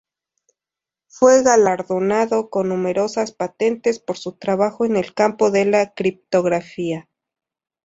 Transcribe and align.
Fue 1.05 1.43
galardonado 1.43 2.49
con 2.49 2.69
numerosas 2.69 3.31
patentes 3.33 3.99
por 3.99 4.17
su 4.17 4.31
trabajo 4.31 4.83
en 4.83 4.95
el 4.95 5.13
campo 5.13 5.51
de 5.51 5.65
la 5.65 5.93
criptografía. 5.93 7.07